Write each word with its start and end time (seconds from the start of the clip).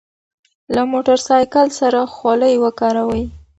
له 0.73 0.81
موټر 0.91 1.17
سایکل 1.27 1.67
سره 1.79 1.99
خولۍ 2.13 2.53
وکاروئ. 2.63 3.23